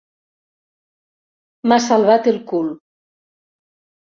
M'has 1.73 1.85
salvat 1.91 2.31
el 2.33 2.41
cul! 2.53 2.73